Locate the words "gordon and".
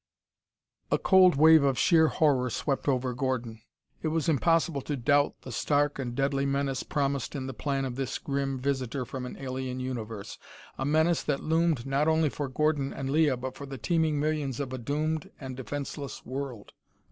12.49-13.11